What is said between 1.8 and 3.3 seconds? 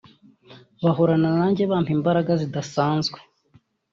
imbaraga zidasanzwe